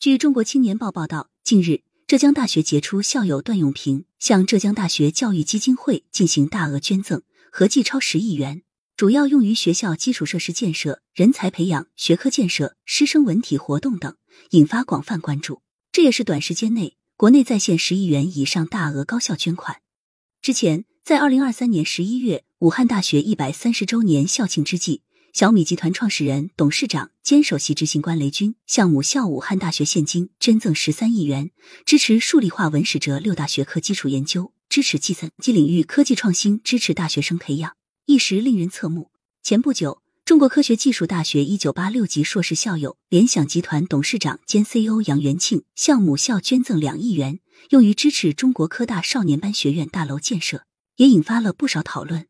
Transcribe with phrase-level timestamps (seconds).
[0.00, 7.20] 据中国青年报报道，近日，浙江大学杰出校友段永平向浙江大学教育基金会进行大额捐赠，
[7.52, 8.62] 合计超十亿元，
[8.96, 14.16] 主要用于学校基础设施建设、人才培养、学科建设、师生文体活动等，
[14.52, 15.60] 引发广泛关注。
[15.92, 19.82] 这也是短时间内国内在线十亿元以上大额高校捐款。
[20.40, 25.02] 之前，在二零二三年十一月，武汉大学一百三十周年校庆之际。
[25.32, 31.52] 小米集团创始人、董事长兼首席执行官雷军向母校武汉大学现金捐赠十三亿元，
[31.86, 37.76] 支持数理化文史哲六大学科基础研究，支持计算机领域科技创新，支持大学生培养，
[38.06, 39.10] 一时令人侧目。
[39.42, 47.38] 前不久，中国科学技术大学一九八六级硕士校友、联想集团董事长兼 CEO 杨元庆向母校捐赠两亿元，
[47.70, 50.64] 用于支持中国科大少年班学院大楼建设，
[50.96, 52.26] 也引发了不少讨论。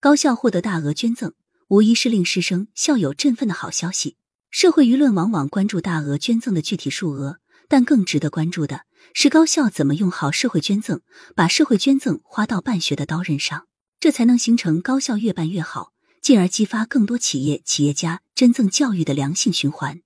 [0.00, 1.32] 高校获得大额捐赠。
[1.68, 4.16] 无疑是令师生校友振奋的好消息。
[4.50, 11.02] 社会舆论往往关注大额捐赠的具体数额，但更值得关注的是高校怎么用好社会捐赠，
[11.36, 13.66] 把社会捐赠花到办学的刀刃上，
[14.00, 20.00] 这才能形成高校越办越好，进而激发更多企业企业家捐赠教育的良性循环。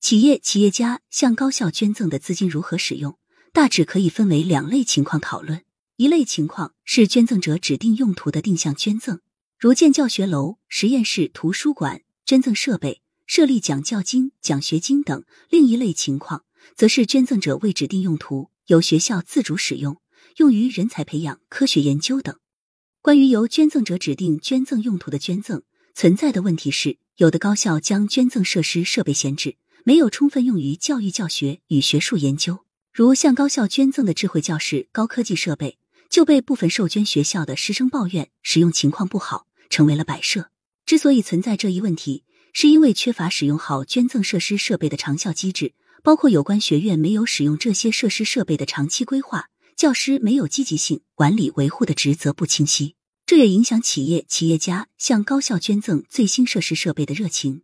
[0.00, 3.16] 企业企业家向高校捐赠的资金如何使用，
[3.52, 5.62] 大致可以分为两类情况讨论。
[5.98, 9.20] 一类情况是捐赠者指定用途的定向捐赠。
[9.58, 19.96] 如建教学楼、实验室、图书馆、捐赠设备、设立奖教金、奖学金等；另一类情况，则是捐赠者未指定用途，由学校自主使用，
[20.36, 22.38] 用于人才培养、科学研究等。
[23.00, 25.62] 关于由捐赠者指定捐赠用途的捐赠，
[25.94, 32.58] 存在的问题是，有的高校将捐赠设施设备闲置，没有充分用于教育教学与学术研究。
[32.92, 35.78] 如向高校捐赠的智慧教室、高科技设备。
[36.08, 40.50] 就被部分受捐学校的师生抱怨使用情况不好，成为了摆设。
[40.84, 52.94] 之所以存在这一问题，是因为缺乏使用好捐赠设施设备的长效机制，包括有关学院没有使用这些设施设备的长期规划，教师没有积极性管理维护的职责不清晰，
[53.26, 57.62] 这也影响企业企业家向高校捐赠最新设施设备的热情。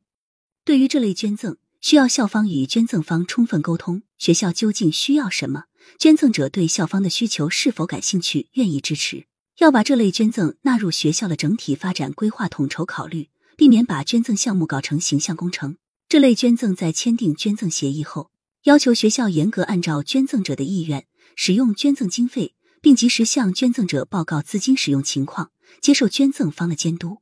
[0.65, 5.65] 对于这类捐赠，需要校方与捐赠方充分沟通，学校究竟需要什么？
[5.98, 9.26] 捐赠者对校方的需求是否感兴趣、愿意支持？
[9.59, 15.76] 要把这类捐赠纳入学校的整体发展规划统筹考虑，避免把捐赠项目搞成形象工程。
[16.09, 18.31] 这类捐赠在签订捐赠协议后，
[18.62, 25.50] 要求学校严格按照捐赠者的意愿使用捐赠经费，并及时向捐赠者报告资金使用情况，
[25.81, 27.19] 接受捐赠方的监督。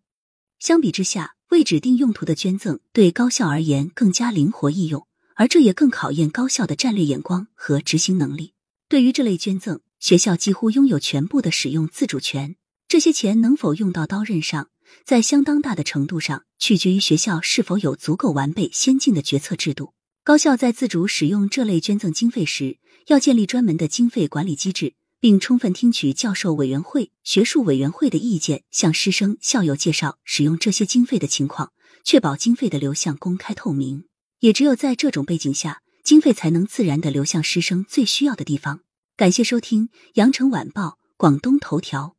[0.60, 5.06] 相比之下，未指定用途的捐赠对高校而言更加灵活易用。
[5.34, 8.52] 而这也更考验高校的战略眼光和执行能力。
[8.90, 12.56] 对于这类捐赠，学校几乎拥有全部的使用自主权。
[12.88, 14.68] 这些钱能否用到刀刃上，
[15.02, 19.94] 在相当大的程度上取决于学校是否有足够完备先进的决策制度。
[20.22, 22.76] 高校在自主使用这类捐赠经费时，
[23.06, 31.72] 要建立专门的经费管理机制，并充分听取教授委员会、学术委员会的意见，向师生校友介绍使用这些经费的情况，
[32.02, 34.04] 确保经费的流向公开透明。
[34.40, 38.80] 也只有在这种背景下，经费才能自然的流向师生最需要的地方。
[39.16, 40.88] 感谢收听《羊城晚报·
[41.18, 42.16] 广东头条》。